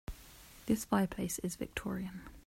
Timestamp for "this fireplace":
0.65-1.37